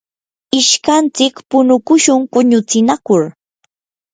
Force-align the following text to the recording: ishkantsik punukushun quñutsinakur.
ishkantsik 0.59 1.35
punukushun 1.49 2.19
quñutsinakur. 2.31 3.23